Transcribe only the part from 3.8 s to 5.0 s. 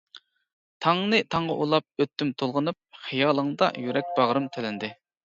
يۈرەك باغرىم تىلىندى.